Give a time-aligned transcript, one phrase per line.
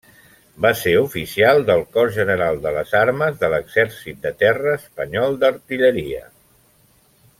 [0.65, 6.25] Va ser oficial del Cos General de les Armes de l’Exèrcit de Terra espanyol d’artilleria.